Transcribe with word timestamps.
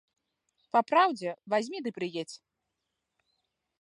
Папраўдзе, 0.75 1.31
вазьмі 1.55 1.79
ды 1.89 1.93
прыедзь. 1.99 2.37